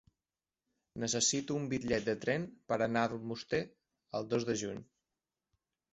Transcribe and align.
Necessito 1.03 1.57
un 1.59 1.67
bitllet 1.75 2.09
de 2.09 2.17
tren 2.25 2.47
per 2.71 2.79
anar 2.87 3.03
a 3.05 3.11
Almoster 3.13 3.61
el 4.21 4.29
dos 4.33 4.49
de 4.49 4.57
juny. 4.63 4.85